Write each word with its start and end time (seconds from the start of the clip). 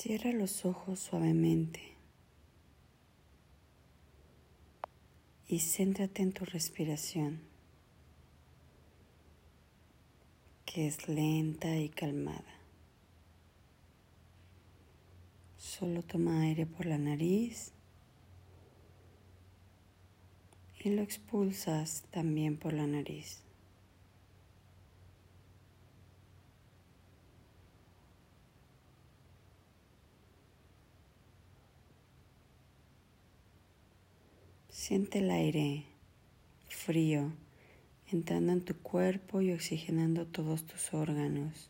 Cierra 0.00 0.30
los 0.30 0.64
ojos 0.64 1.00
suavemente 1.00 1.82
y 5.48 5.58
céntrate 5.58 6.22
en 6.22 6.32
tu 6.32 6.44
respiración, 6.44 7.40
que 10.64 10.86
es 10.86 11.08
lenta 11.08 11.76
y 11.76 11.88
calmada. 11.88 12.60
Solo 15.56 16.04
toma 16.04 16.42
aire 16.42 16.64
por 16.64 16.86
la 16.86 16.98
nariz 16.98 17.72
y 20.78 20.90
lo 20.90 21.02
expulsas 21.02 22.04
también 22.12 22.56
por 22.56 22.72
la 22.72 22.86
nariz. 22.86 23.47
Siente 34.78 35.18
el 35.18 35.32
aire 35.32 35.86
frío 36.68 37.32
entrando 38.12 38.52
en 38.52 38.64
tu 38.64 38.76
cuerpo 38.76 39.40
y 39.40 39.52
oxigenando 39.52 40.24
todos 40.24 40.64
tus 40.64 40.94
órganos. 40.94 41.68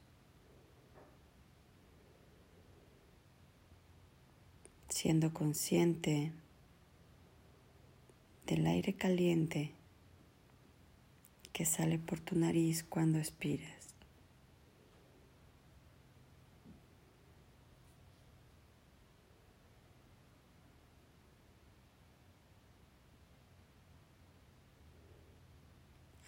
Siendo 4.91 5.33
consciente 5.33 6.33
del 8.47 8.67
aire 8.67 8.93
caliente 8.93 9.73
que 11.55 11.65
sale 11.65 11.99
por 11.99 12.21
tu 12.21 12.37
nariz 12.37 12.85
cuando 12.85 13.19
expiras. 13.19 13.97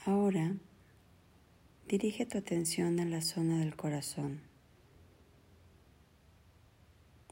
Ahora 0.06 0.56
dirige 1.86 2.24
tu 2.24 2.38
atención 2.38 3.00
a 3.00 3.04
la 3.04 3.20
zona 3.20 3.58
del 3.58 3.76
corazón, 3.76 4.40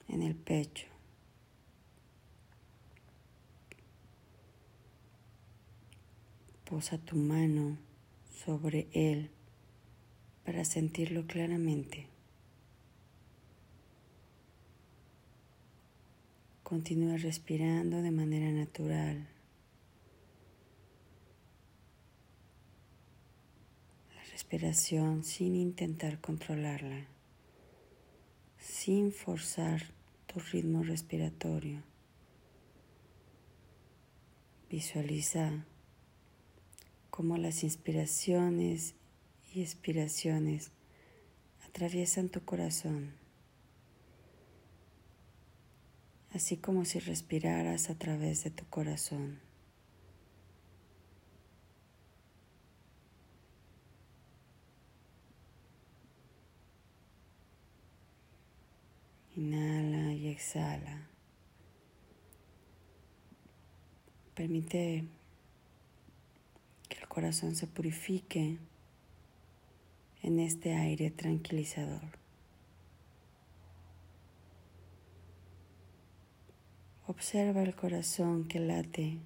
en 0.06 0.22
el 0.22 0.34
pecho. 0.34 0.86
Posa 6.66 6.98
tu 6.98 7.16
mano 7.16 7.78
sobre 8.44 8.89
él 8.92 9.30
para 10.44 10.66
sentirlo 10.66 11.27
claramente. 11.27 12.06
Continúa 16.62 17.16
respirando 17.16 18.02
de 18.02 18.11
manera 18.11 18.50
natural. 18.50 19.38
Sin 25.25 25.57
intentar 25.57 26.21
controlarla, 26.21 27.07
sin 28.59 29.13
forzar 29.13 29.83
tu 30.27 30.41
ritmo 30.41 30.83
respiratorio. 30.83 31.83
Visualiza 34.71 35.67
cómo 37.11 37.37
las 37.37 37.63
inspiraciones 37.63 38.95
y 39.53 39.61
expiraciones 39.61 40.71
atraviesan 41.67 42.31
tu 42.31 42.43
corazón, 42.43 43.13
así 46.33 46.57
como 46.57 46.87
si 46.87 47.01
respiraras 47.01 47.91
a 47.91 47.99
través 47.99 48.45
de 48.45 48.51
tu 48.51 48.65
corazón. 48.67 49.48
Inhala 59.39 60.13
y 60.15 60.27
exhala. 60.27 61.07
Permite 64.35 65.05
que 66.89 66.99
el 66.99 67.07
corazón 67.07 67.55
se 67.55 67.69
purifique 67.69 68.59
en 70.25 70.41
este 70.41 70.75
aire 70.75 71.13
tranquilizador. 71.13 72.19
Observa 77.07 77.63
el 77.63 77.77
corazón 77.77 78.49
que 78.49 78.59
late 78.59 79.19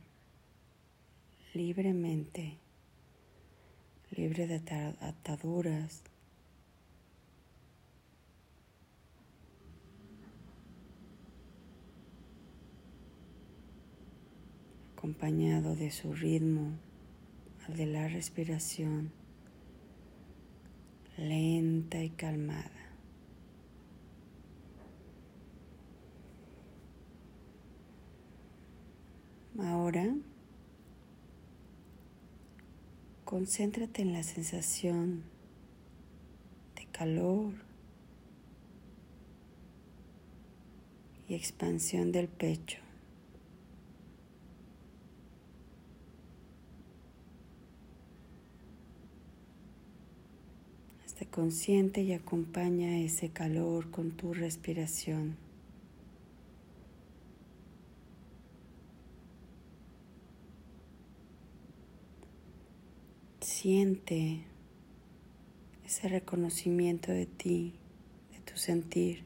libremente, 1.55 2.59
libre 4.11 4.47
de 4.47 4.57
ataduras, 5.01 6.03
acompañado 15.03 15.75
de 15.75 15.91
su 15.91 16.15
ritmo, 16.15 16.79
al 17.67 17.77
de 17.77 17.87
la 17.87 18.07
respiración, 18.07 19.11
lenta 21.17 22.01
y 22.05 22.11
calmada. 22.11 22.71
Ahora, 29.59 30.15
concéntrate 33.25 34.03
en 34.03 34.13
la 34.13 34.23
sensación 34.23 35.25
de 36.77 36.87
calor 36.93 37.55
y 41.29 41.35
expansión 41.35 42.13
del 42.13 42.29
pecho. 42.29 42.79
Consciente 51.27 52.03
y 52.03 52.13
acompaña 52.13 52.99
ese 52.99 53.29
calor 53.31 53.91
con 53.91 54.13
tu 54.13 54.35
respiración. 54.35 55.37
Siente 63.41 64.45
ese 65.85 66.09
reconocimiento 66.09 67.13
de 67.13 67.27
ti, 67.27 67.75
de 68.33 68.41
tu 68.41 68.57
sentir. 68.57 69.25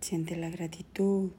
Siente 0.00 0.36
la 0.36 0.48
gratitud. 0.48 1.30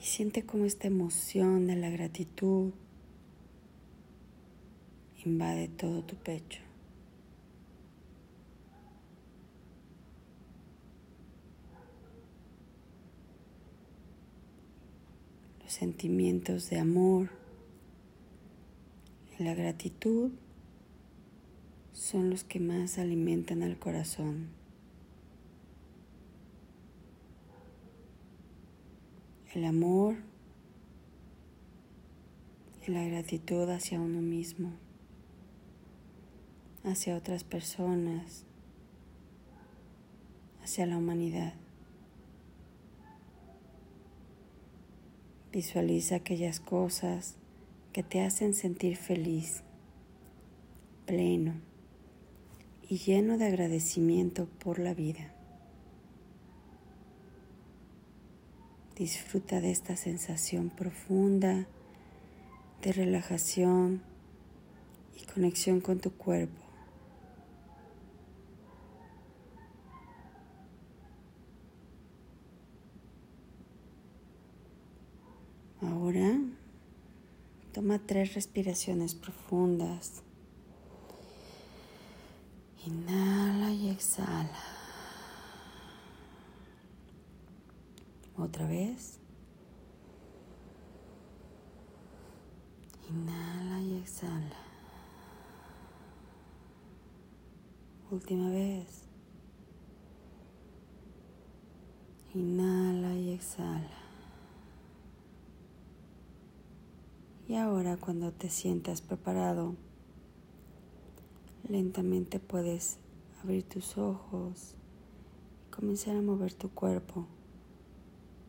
Y 0.00 0.04
siente 0.04 0.44
como 0.44 0.64
esta 0.64 0.86
emoción 0.86 1.66
de 1.66 1.76
la 1.76 1.90
gratitud 1.90 2.72
invade 5.28 5.68
todo 5.68 6.02
tu 6.02 6.16
pecho. 6.16 6.60
Los 15.62 15.72
sentimientos 15.72 16.70
de 16.70 16.78
amor 16.78 17.28
y 19.38 19.44
la 19.44 19.54
gratitud 19.54 20.32
son 21.92 22.30
los 22.30 22.42
que 22.42 22.58
más 22.58 22.98
alimentan 22.98 23.62
al 23.62 23.78
corazón. 23.78 24.48
El 29.54 29.64
amor 29.64 30.16
y 32.86 32.90
la 32.90 33.04
gratitud 33.04 33.68
hacia 33.68 34.00
uno 34.00 34.22
mismo 34.22 34.87
hacia 36.84 37.16
otras 37.16 37.44
personas, 37.44 38.44
hacia 40.62 40.86
la 40.86 40.96
humanidad. 40.96 41.54
Visualiza 45.52 46.16
aquellas 46.16 46.60
cosas 46.60 47.36
que 47.92 48.02
te 48.02 48.22
hacen 48.22 48.54
sentir 48.54 48.96
feliz, 48.96 49.62
pleno 51.06 51.54
y 52.88 52.98
lleno 52.98 53.38
de 53.38 53.46
agradecimiento 53.46 54.46
por 54.46 54.78
la 54.78 54.94
vida. 54.94 55.32
Disfruta 58.96 59.60
de 59.60 59.70
esta 59.70 59.96
sensación 59.96 60.70
profunda 60.70 61.66
de 62.82 62.92
relajación 62.92 64.02
y 65.16 65.24
conexión 65.26 65.80
con 65.80 65.98
tu 65.98 66.12
cuerpo. 66.12 66.67
Toma 77.78 78.00
tres 78.00 78.34
respiraciones 78.34 79.14
profundas. 79.14 80.24
Inhala 82.84 83.70
y 83.72 83.90
exhala. 83.90 84.58
Otra 88.36 88.66
vez. 88.66 89.20
Inhala 93.08 93.80
y 93.80 93.98
exhala. 93.98 94.56
Última 98.10 98.50
vez. 98.50 99.04
Inhala 102.34 103.14
y 103.14 103.30
exhala. 103.34 104.08
Y 107.48 107.56
ahora 107.56 107.96
cuando 107.96 108.30
te 108.30 108.50
sientas 108.50 109.00
preparado, 109.00 109.74
lentamente 111.66 112.40
puedes 112.40 112.98
abrir 113.42 113.64
tus 113.64 113.96
ojos 113.96 114.74
y 115.66 115.70
comenzar 115.70 116.14
a 116.14 116.20
mover 116.20 116.52
tu 116.52 116.68
cuerpo 116.68 117.26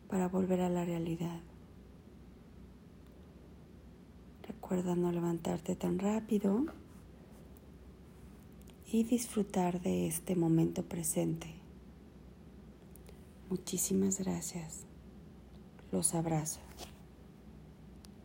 para 0.10 0.28
volver 0.28 0.60
a 0.60 0.70
la 0.70 0.84
realidad. 0.84 1.40
Recuerda 4.46 4.98
no 4.98 5.14
levantarte 5.14 5.78
tan 5.78 5.98
rápido 5.98 6.66
y 8.86 9.06
disfrutar 9.06 9.80
de 9.80 10.08
este 10.08 10.36
momento 10.36 10.84
presente. 10.84 11.56
Muchísimas 13.50 14.20
gracias. 14.20 14.86
Los 15.90 16.14
abrazo. 16.16 16.60